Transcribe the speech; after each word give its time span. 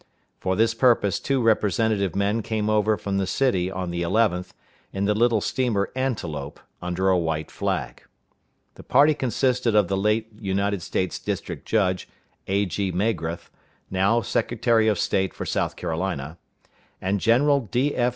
For 0.39 0.55
this 0.55 0.73
purpose 0.73 1.19
two 1.19 1.43
representative 1.43 2.15
men 2.15 2.41
came 2.41 2.71
over 2.71 2.97
from 2.97 3.19
the 3.19 3.27
city 3.27 3.69
on 3.69 3.91
the 3.91 4.01
11th, 4.01 4.49
in 4.91 5.05
the 5.05 5.13
little 5.13 5.41
steamer 5.41 5.91
Antelope, 5.95 6.59
under 6.81 7.09
a 7.09 7.17
white 7.19 7.51
flag. 7.51 8.01
The 8.73 8.81
party 8.81 9.13
consisted 9.13 9.75
of 9.75 9.89
the 9.89 9.95
late 9.97 10.29
United 10.39 10.81
States 10.81 11.19
district 11.19 11.67
judge, 11.67 12.09
A.G. 12.47 12.91
Magrath, 12.93 13.51
now 13.91 14.21
Secretary 14.21 14.87
of 14.87 14.97
State 14.97 15.35
for 15.35 15.45
South 15.45 15.75
Carolina, 15.75 16.39
and 16.99 17.19
General 17.19 17.59
D.F. 17.59 18.09